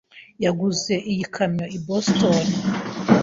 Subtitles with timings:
[0.43, 2.43] yaguze iyi kamyo i Boston.